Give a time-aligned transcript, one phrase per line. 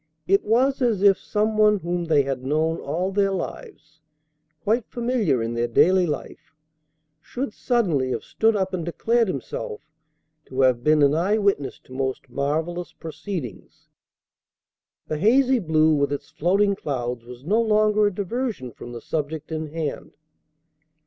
[0.27, 3.99] It was as if some one whom they had known all their lives,
[4.63, 6.55] quite familiar in their daily life,
[7.21, 9.81] should suddenly have stood up and declared himself
[10.47, 13.89] to have been an eye witness to most marvellous proceedings.
[15.05, 19.51] The hazy blue with its floating clouds was no longer a diversion from the subject
[19.51, 20.15] in hand.